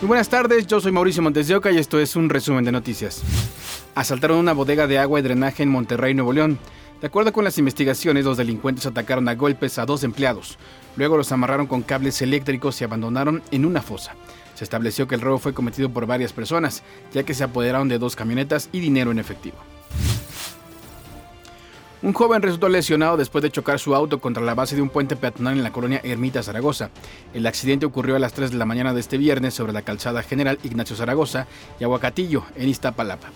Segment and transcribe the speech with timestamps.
[0.00, 2.70] Muy buenas tardes, yo soy Mauricio Montes de Oca y esto es un resumen de
[2.70, 3.20] noticias.
[3.96, 6.56] Asaltaron una bodega de agua y drenaje en Monterrey, Nuevo León.
[7.00, 10.56] De acuerdo con las investigaciones, los delincuentes atacaron a golpes a dos empleados.
[10.96, 14.14] Luego los amarraron con cables eléctricos y abandonaron en una fosa.
[14.54, 17.98] Se estableció que el robo fue cometido por varias personas, ya que se apoderaron de
[17.98, 19.56] dos camionetas y dinero en efectivo.
[22.00, 25.16] Un joven resultó lesionado después de chocar su auto contra la base de un puente
[25.16, 26.90] peatonal en la colonia Ermita Zaragoza.
[27.34, 30.22] El accidente ocurrió a las 3 de la mañana de este viernes sobre la calzada
[30.22, 31.48] General Ignacio Zaragoza
[31.80, 33.30] y Aguacatillo, en Iztapalapa.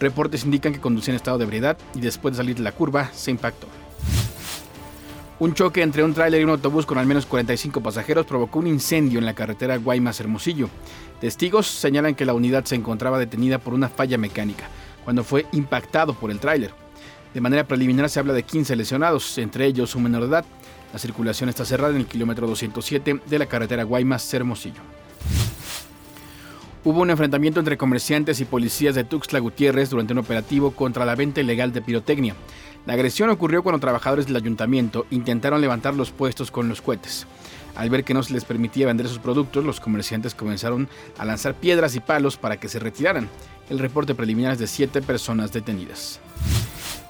[0.00, 3.08] Reportes indican que conducía en estado de ebriedad y después de salir de la curva
[3.12, 3.68] se impactó.
[5.38, 8.66] Un choque entre un tráiler y un autobús con al menos 45 pasajeros provocó un
[8.66, 10.68] incendio en la carretera Guaymas-Hermosillo.
[11.20, 14.68] Testigos señalan que la unidad se encontraba detenida por una falla mecánica
[15.04, 16.87] cuando fue impactado por el tráiler.
[17.34, 20.44] De manera preliminar se habla de 15 lesionados, entre ellos un menor de edad.
[20.92, 24.80] La circulación está cerrada en el kilómetro 207 de la carretera Guaymas-Hermosillo.
[26.84, 31.16] Hubo un enfrentamiento entre comerciantes y policías de Tuxtla Gutiérrez durante un operativo contra la
[31.16, 32.34] venta ilegal de pirotecnia.
[32.86, 37.26] La agresión ocurrió cuando trabajadores del ayuntamiento intentaron levantar los puestos con los cohetes.
[37.74, 41.54] Al ver que no se les permitía vender sus productos, los comerciantes comenzaron a lanzar
[41.54, 43.28] piedras y palos para que se retiraran.
[43.68, 46.20] El reporte preliminar es de siete personas detenidas.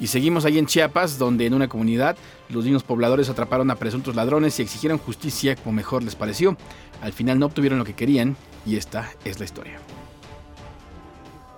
[0.00, 2.16] Y seguimos ahí en Chiapas, donde en una comunidad
[2.48, 6.56] los niños pobladores atraparon a presuntos ladrones y exigieron justicia como mejor les pareció.
[7.02, 8.34] Al final no obtuvieron lo que querían
[8.64, 9.78] y esta es la historia.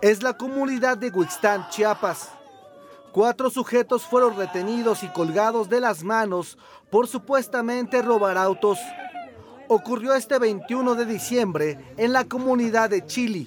[0.01, 2.31] Es la comunidad de Huixtán, Chiapas.
[3.12, 6.59] Cuatro sujetos fueron retenidos y colgados de las manos
[6.91, 8.79] por supuestamente robar autos.
[9.69, 13.47] Ocurrió este 21 de diciembre en la comunidad de Chile.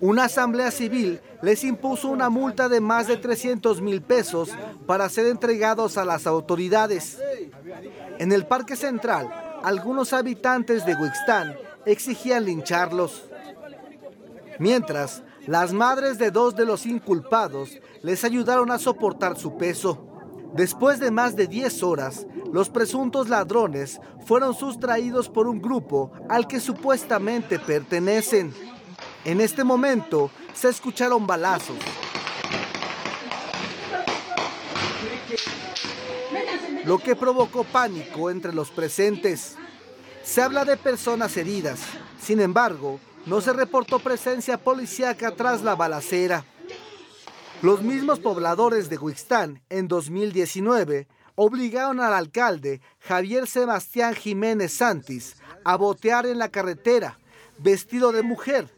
[0.00, 4.50] Una asamblea civil les impuso una multa de más de 300 mil pesos
[4.86, 7.18] para ser entregados a las autoridades.
[8.18, 9.28] En el Parque Central,
[9.64, 13.28] algunos habitantes de Huixtán exigían lincharlos.
[14.60, 17.70] Mientras, las madres de dos de los inculpados
[18.02, 20.04] les ayudaron a soportar su peso.
[20.54, 26.46] Después de más de 10 horas, los presuntos ladrones fueron sustraídos por un grupo al
[26.46, 28.54] que supuestamente pertenecen.
[29.24, 31.76] En este momento se escucharon balazos.
[36.84, 39.56] Lo que provocó pánico entre los presentes.
[40.22, 41.80] Se habla de personas heridas.
[42.20, 46.44] Sin embargo, no se reportó presencia policíaca tras la balacera.
[47.60, 55.76] Los mismos pobladores de Huixtán en 2019 obligaron al alcalde Javier Sebastián Jiménez Santis a
[55.76, 57.18] botear en la carretera
[57.58, 58.68] vestido de mujer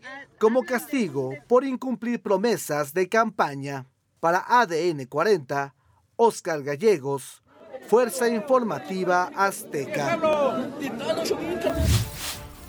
[0.41, 3.87] como castigo por incumplir promesas de campaña.
[4.21, 5.75] Para ADN 40,
[6.17, 7.43] Oscar Gallegos,
[7.89, 10.19] Fuerza Informativa Azteca.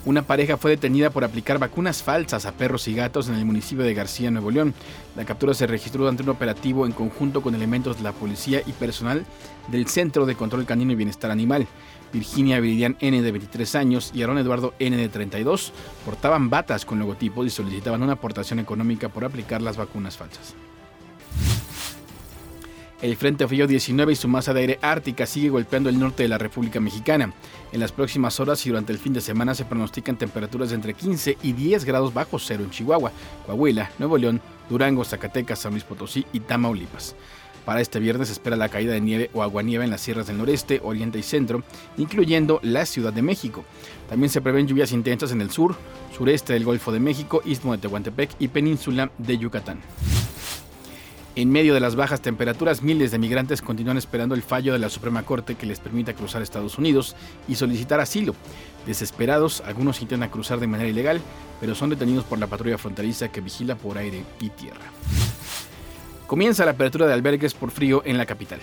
[0.03, 3.83] Una pareja fue detenida por aplicar vacunas falsas a perros y gatos en el municipio
[3.83, 4.73] de García, Nuevo León.
[5.15, 8.71] La captura se registró durante un operativo en conjunto con elementos de la policía y
[8.71, 9.27] personal
[9.67, 11.67] del Centro de Control Canino y Bienestar Animal.
[12.11, 15.71] Virginia Viridian N de 23 años y Aaron Eduardo N de 32
[16.03, 20.55] portaban batas con logotipos y solicitaban una aportación económica por aplicar las vacunas falsas.
[23.01, 26.29] El Frente Frío 19 y su masa de aire ártica sigue golpeando el norte de
[26.29, 27.33] la República Mexicana.
[27.71, 30.93] En las próximas horas y durante el fin de semana se pronostican temperaturas de entre
[30.93, 33.11] 15 y 10 grados bajo cero en Chihuahua,
[33.47, 34.39] Coahuila, Nuevo León,
[34.69, 37.15] Durango, Zacatecas, San Luis Potosí y Tamaulipas.
[37.65, 40.37] Para este viernes se espera la caída de nieve o aguanieve en las sierras del
[40.37, 41.63] noreste, oriente y centro,
[41.97, 43.65] incluyendo la Ciudad de México.
[44.09, 45.75] También se prevén lluvias intensas en el sur,
[46.15, 49.79] sureste del Golfo de México, istmo de Tehuantepec y península de Yucatán.
[51.33, 54.89] En medio de las bajas temperaturas, miles de migrantes continúan esperando el fallo de la
[54.89, 57.15] Suprema Corte que les permita cruzar Estados Unidos
[57.47, 58.35] y solicitar asilo.
[58.85, 61.21] Desesperados, algunos intentan cruzar de manera ilegal,
[61.61, 64.81] pero son detenidos por la patrulla fronteriza que vigila por aire y tierra.
[66.27, 68.59] Comienza la apertura de albergues por frío en la capital.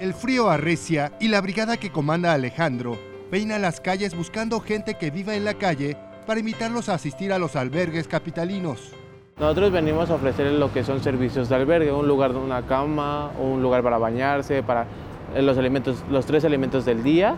[0.00, 2.98] El frío arrecia y la brigada que comanda Alejandro
[3.30, 7.38] peina las calles buscando gente que viva en la calle para invitarlos a asistir a
[7.38, 8.92] los albergues capitalinos.
[9.40, 13.62] Nosotros venimos a ofrecer lo que son servicios de albergue, un lugar, una cama, un
[13.62, 14.86] lugar para bañarse, para
[15.32, 17.36] eh, los, alimentos, los tres alimentos del día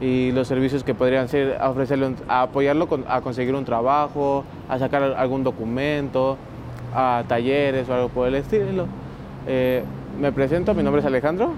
[0.00, 5.02] y los servicios que podrían ser ofrecerle, a apoyarlo a conseguir un trabajo, a sacar
[5.02, 6.38] algún documento,
[6.94, 8.86] a talleres o algo por el estilo.
[9.46, 9.84] Eh,
[10.18, 11.52] me presento, mi nombre es Alejandro.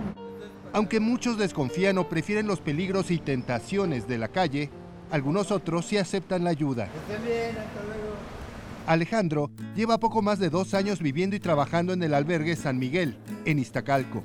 [0.72, 4.70] Aunque muchos desconfían o prefieren los peligros y tentaciones de la calle,
[5.12, 6.88] algunos otros sí aceptan la ayuda.
[8.86, 13.16] Alejandro lleva poco más de dos años viviendo y trabajando en el albergue San Miguel,
[13.44, 14.22] en Iztacalco.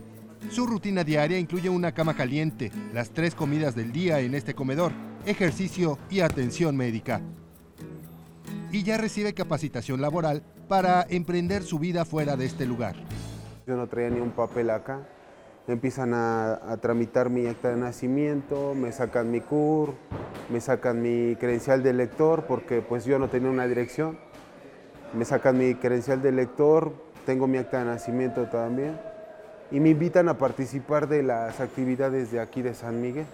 [0.49, 4.93] Su rutina diaria incluye una cama caliente, las tres comidas del día en este comedor,
[5.25, 7.21] ejercicio y atención médica.
[8.69, 12.95] y ya recibe capacitación laboral para emprender su vida fuera de este lugar.
[13.65, 15.07] Yo no traía ni un papel acá.
[15.67, 19.95] Empiezan a, tramitar mi acta de nacimiento, me sacan mi CUR,
[20.49, 24.17] me sacan mi credencial de lector porque pues yo no tenía una dirección.
[25.13, 26.93] Me sacan mi credencial de lector,
[27.25, 28.99] tengo mi acta de nacimiento también
[29.71, 33.25] y me invitan a participar de las actividades de aquí de San Miguel.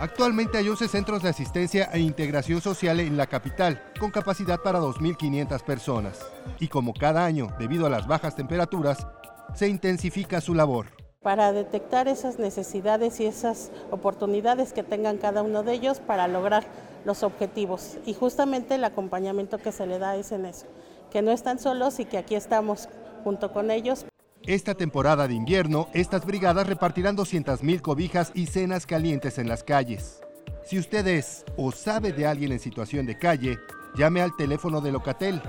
[0.00, 4.80] Actualmente hay 11 centros de asistencia e integración social en la capital, con capacidad para
[4.80, 6.18] 2.500 personas.
[6.58, 9.06] Y como cada año, debido a las bajas temperaturas,
[9.54, 10.86] se intensifica su labor.
[11.22, 16.64] Para detectar esas necesidades y esas oportunidades que tengan cada uno de ellos para lograr
[17.04, 17.98] los objetivos.
[18.06, 20.66] Y justamente el acompañamiento que se le da es en eso,
[21.12, 22.88] que no están solos y que aquí estamos
[23.22, 24.06] junto con ellos.
[24.44, 30.20] Esta temporada de invierno, estas brigadas repartirán 200.000 cobijas y cenas calientes en las calles.
[30.64, 33.58] Si usted es o sabe de alguien en situación de calle,
[33.94, 35.40] llame al teléfono de Locatel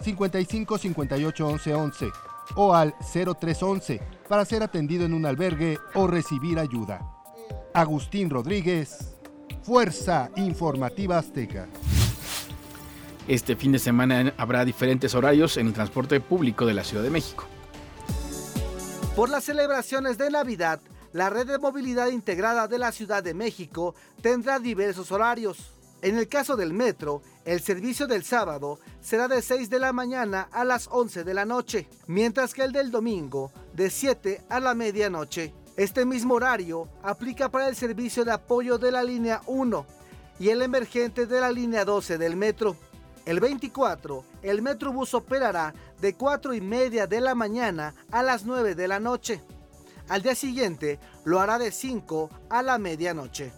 [0.00, 2.06] 55 58 11 11
[2.54, 7.00] o al 0311 para ser atendido en un albergue o recibir ayuda.
[7.74, 9.14] Agustín Rodríguez,
[9.62, 11.68] Fuerza Informativa Azteca.
[13.28, 17.10] Este fin de semana habrá diferentes horarios en el transporte público de la Ciudad de
[17.10, 17.44] México.
[19.14, 20.80] Por las celebraciones de Navidad,
[21.12, 25.74] la red de movilidad integrada de la Ciudad de México tendrá diversos horarios.
[26.00, 30.48] En el caso del metro, el servicio del sábado será de 6 de la mañana
[30.50, 34.74] a las 11 de la noche, mientras que el del domingo de 7 a la
[34.74, 35.52] medianoche.
[35.76, 39.86] Este mismo horario aplica para el servicio de apoyo de la línea 1
[40.40, 42.74] y el emergente de la línea 12 del metro.
[43.28, 48.74] El 24, el Metrobús operará de 4 y media de la mañana a las 9
[48.74, 49.42] de la noche.
[50.08, 53.52] Al día siguiente lo hará de 5 a la medianoche.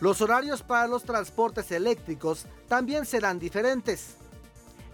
[0.00, 4.16] Los horarios para los transportes eléctricos también serán diferentes.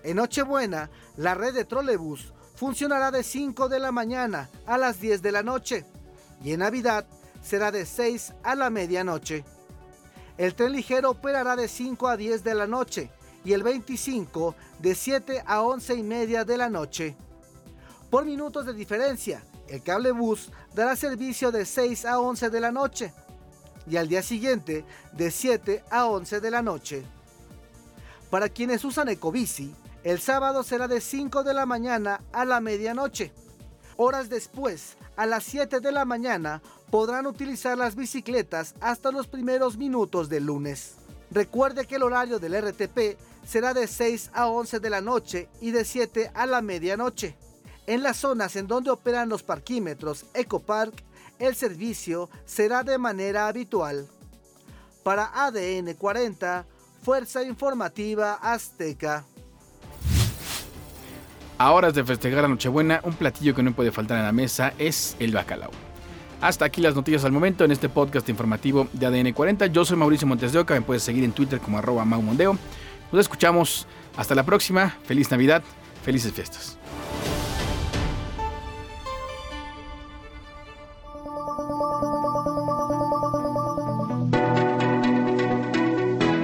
[0.02, 5.22] En Nochebuena, la red de trolebús funcionará de 5 de la mañana a las 10
[5.22, 5.84] de la noche
[6.42, 7.06] y en Navidad
[7.44, 9.44] será de 6 a la medianoche.
[10.36, 13.12] El tren ligero operará de 5 a 10 de la noche
[13.46, 17.14] y el 25 de 7 a 11 y media de la noche.
[18.10, 22.72] Por minutos de diferencia, el cable bus dará servicio de 6 a 11 de la
[22.72, 23.14] noche
[23.88, 27.04] y al día siguiente de 7 a 11 de la noche.
[28.30, 29.72] Para quienes usan Ecobici,
[30.02, 33.32] el sábado será de 5 de la mañana a la medianoche.
[33.96, 39.76] Horas después, a las 7 de la mañana, podrán utilizar las bicicletas hasta los primeros
[39.76, 40.96] minutos del lunes.
[41.30, 45.70] Recuerde que el horario del RTP será de 6 a 11 de la noche y
[45.70, 47.36] de 7 a la medianoche.
[47.86, 50.92] En las zonas en donde operan los parquímetros Ecopark,
[51.38, 54.08] el servicio será de manera habitual.
[55.04, 56.66] Para ADN 40,
[57.02, 59.24] Fuerza Informativa Azteca.
[61.58, 64.74] A horas de festejar la Nochebuena, un platillo que no puede faltar en la mesa
[64.78, 65.70] es el bacalao.
[66.40, 69.66] Hasta aquí las noticias al momento en este podcast informativo de ADN 40.
[69.68, 72.58] Yo soy Mauricio Montes de Oca, me puedes seguir en Twitter como arroba maumondeo.
[73.12, 73.86] Nos escuchamos.
[74.16, 74.96] Hasta la próxima.
[75.04, 75.62] Feliz Navidad.
[76.04, 76.78] Felices fiestas.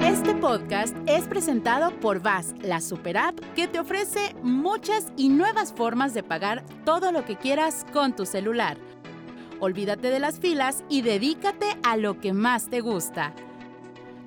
[0.03, 5.73] Este podcast es presentado por VAS, la super app que te ofrece muchas y nuevas
[5.73, 8.77] formas de pagar todo lo que quieras con tu celular.
[9.59, 13.33] Olvídate de las filas y dedícate a lo que más te gusta